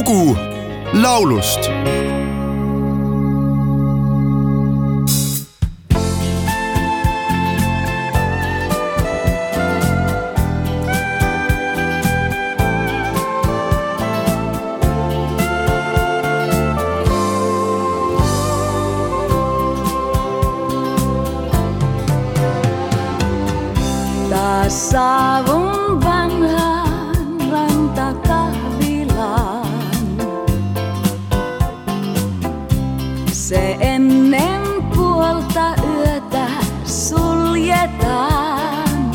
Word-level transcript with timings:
lugu 0.00 0.36
laulust. 0.92 1.62
Taas 24.30 24.90
saavun 24.90 26.00
vanhaan 26.04 26.79
suljetaan. 37.80 39.10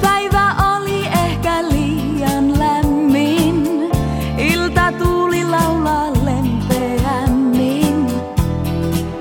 Päivä 0.00 0.54
oli 0.76 1.06
ehkä 1.06 1.68
liian 1.68 2.58
lämmin, 2.58 3.90
ilta 4.38 4.92
tuuli 4.92 5.44
laulaa 5.44 6.12
lempeämmin. 6.24 8.06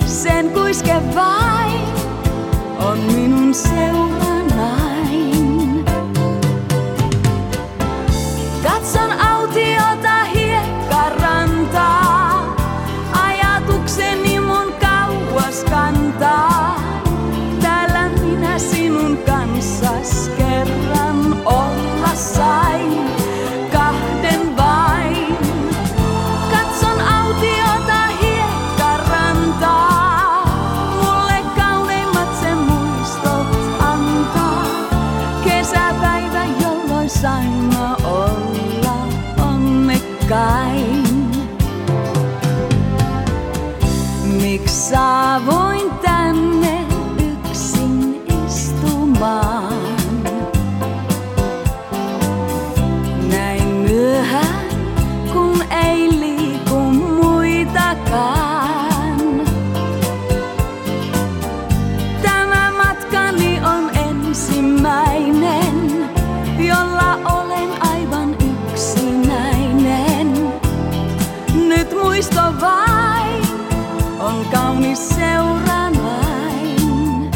Sen 0.06 0.50
kuiske 0.50 1.02
vain 1.16 1.82
on 2.80 3.00
minun 3.00 3.54
seuranain. 3.54 5.51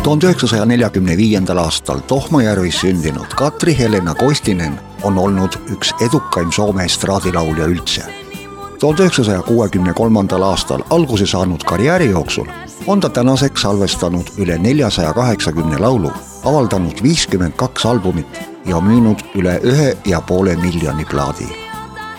1945. 0.06 1.60
aastal 1.60 2.00
Tohmajärvis 2.00 2.80
sündinud 2.80 3.26
Katri 3.36 3.78
Helena 3.78 4.14
Koistinen 4.16 4.80
on 5.04 5.18
olnud 5.18 5.58
üks 5.74 5.94
edukaim 6.02 6.52
Soome 6.52 6.86
estraadilaulja 6.86 7.66
üldse. 7.66 8.02
tuhande 8.80 9.04
üheksasaja 9.04 9.42
kuuekümne 9.42 9.94
kolmandal 9.94 10.42
aastal 10.42 10.84
alguse 10.90 11.26
saanud 11.26 11.64
karjääri 11.66 12.10
jooksul 12.10 12.46
on 12.88 13.00
ta 13.00 13.10
tänaseks 13.10 13.62
salvestanud 13.62 14.30
üle 14.38 14.58
neljasaja 14.58 15.14
kaheksakümne 15.14 15.78
laulu, 15.78 16.12
avaldanud 16.44 17.04
viiskümmend 17.04 17.54
kaks 17.56 17.86
albumit 17.86 18.42
ja 18.66 18.82
müünud 18.82 19.26
üle 19.36 19.60
ühe 19.64 19.98
ja 20.06 20.22
poole 20.22 20.56
miljoni 20.56 21.06
plaadi. 21.06 21.48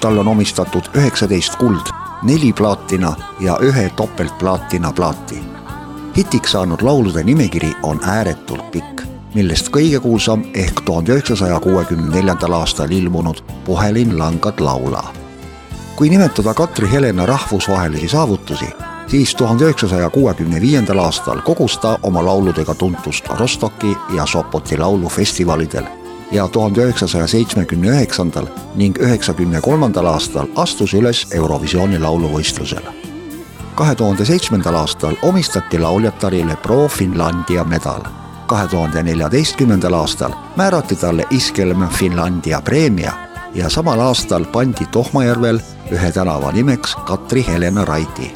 talle 0.01 0.21
on 0.21 0.29
omistatud 0.29 0.91
üheksateist 0.95 1.57
kuld, 1.57 1.95
neli 2.23 2.53
plaatina 2.53 3.15
ja 3.41 3.59
ühe 3.63 3.91
topeltplaatina 3.97 4.93
plaati 4.93 5.56
hitiks 6.17 6.53
saanud 6.53 6.83
laulude 6.83 7.23
nimekiri 7.23 7.73
on 7.83 8.01
ääretult 8.05 8.71
pikk, 8.73 9.03
millest 9.35 9.69
kõige 9.69 10.01
kuulsam 10.01 10.45
ehk 10.55 10.81
tuhande 10.85 11.13
üheksasaja 11.13 11.61
kuuekümne 11.61 12.15
neljandal 12.15 12.53
aastal 12.57 12.91
ilmunud 12.91 13.43
Puhelin 13.65 14.19
langad 14.19 14.61
laula. 14.61 15.05
kui 15.97 16.09
nimetada 16.11 16.55
Katri 16.55 16.89
Helena 16.93 17.27
rahvusvahelisi 17.27 18.09
saavutusi, 18.09 18.65
siis 19.07 19.35
tuhande 19.35 19.65
üheksasaja 19.65 20.11
kuuekümne 20.11 20.61
viiendal 20.61 20.99
aastal 20.99 21.41
kogus 21.41 21.79
ta 21.79 21.99
oma 22.03 22.25
lauludega 22.25 22.75
tuntust 22.75 23.29
Rostocki 23.39 23.97
ja 24.17 24.27
Sopoti 24.27 24.79
laulufestivalidel 24.79 25.85
ja 26.33 26.49
tuhande 26.49 26.81
üheksasaja 26.85 27.27
seitsmekümne 27.27 27.89
üheksandal 27.89 28.47
ning 28.75 28.99
üheksakümne 28.99 29.61
kolmandal 29.61 30.07
aastal 30.07 30.47
astus 30.57 30.95
üles 30.95 31.27
Eurovisiooni 31.31 31.99
lauluvõistlusele 31.99 33.16
kahe 33.77 33.95
tuhande 33.95 34.25
seitsmendal 34.25 34.75
aastal 34.75 35.17
omistati 35.23 35.79
lauljatarile 35.79 36.57
Pro 36.57 36.89
Finlandia 36.89 37.65
medal. 37.65 38.01
kahe 38.47 38.69
tuhande 38.69 39.03
neljateistkümnendal 39.03 39.93
aastal 39.93 40.33
määrati 40.57 40.97
talle 40.97 41.27
Iskelm 41.31 41.89
Finlandia 41.89 42.61
preemia 42.63 43.13
ja 43.55 43.69
samal 43.71 44.01
aastal 44.01 44.45
pandi 44.45 44.87
Tohmajärvel 44.87 45.61
ühe 45.93 46.13
tänava 46.13 46.53
nimeks 46.53 46.97
Katri 46.97 47.45
Helena 47.49 47.85
Raidi. 47.85 48.33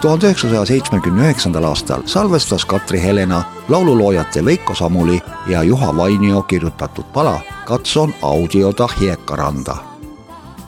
tuhande 0.00 0.26
üheksasaja 0.26 0.64
seitsmekümne 0.64 1.22
üheksandal 1.22 1.64
aastal 1.64 2.02
salvestas 2.04 2.64
Katri 2.64 3.02
Helena 3.02 3.42
laululoojate 3.68 4.44
Veiko 4.44 4.74
Samuli 4.74 5.20
ja 5.46 5.62
Juha 5.62 5.96
Vainio 5.96 6.42
kirjutatud 6.42 7.04
pala 7.12 7.40
Katson 7.64 8.14
audioda 8.22 8.88
Hiekkaranda 9.00 9.91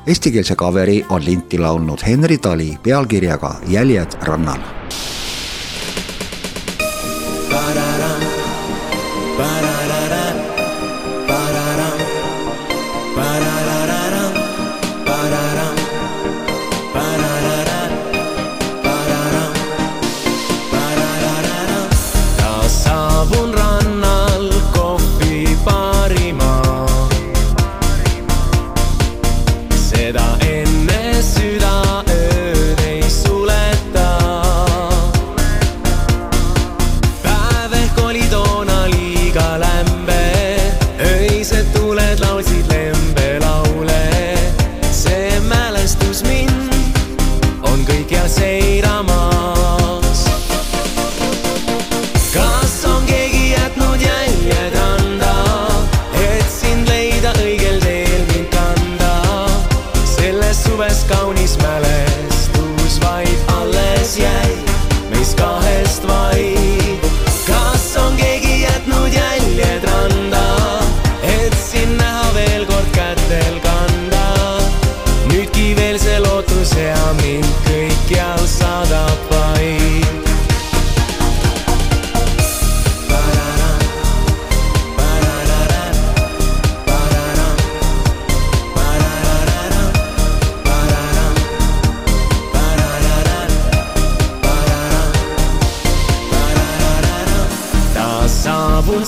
Eestikeelse 0.07 0.55
kaveri 0.55 0.99
on 1.09 1.25
linti 1.25 1.59
laulnud 1.59 2.03
Henri 2.07 2.39
Tali 2.39 2.77
pealkirjaga 2.83 3.55
Jäljed 3.69 4.19
rannal. 4.23 4.84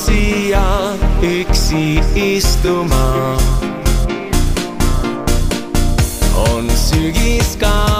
Siia 0.06 0.94
üksi 1.22 2.00
istuma. 2.14 3.36
on 6.36 6.68
sügis 6.70 7.56
kaasa 7.60 7.95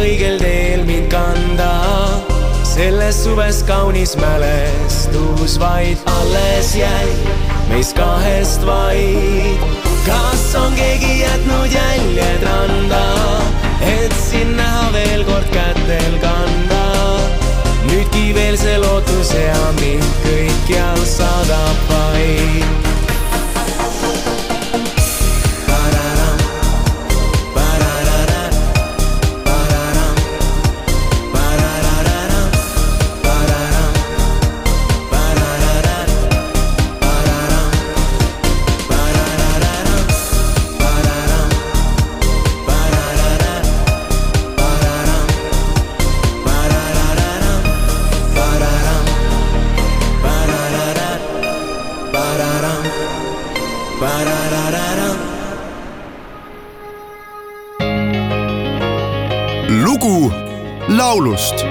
õigel 0.00 0.38
teel 0.40 0.84
mind 0.88 1.10
kanda? 1.12 1.70
selles 2.70 3.18
suves 3.24 3.62
kaunis 3.68 4.14
mälestus 4.16 5.56
vaid 5.60 5.98
alles 6.08 6.70
jäi, 6.78 7.08
meist 7.68 7.96
kahest 7.98 8.64
vaid. 8.64 9.64
kas 10.06 10.44
on 10.56 10.76
keegi 10.78 11.20
jätnud 11.20 11.74
jäljed 11.74 12.46
randa, 12.46 13.04
et 13.84 14.14
sind 14.16 14.56
näha 14.56 14.86
veel 14.96 15.24
kord 15.28 15.50
kätel 15.54 16.20
kanda? 16.24 16.84
nüüdki 17.90 18.30
veel 18.34 18.56
see 18.60 18.78
lootus 18.80 19.34
ja 19.36 19.58
mind 19.80 20.22
kõikjal 20.24 21.04
saadab 21.16 21.84
vaid. 21.90 22.89
Lugu 59.68 60.32
laulust 60.88 61.64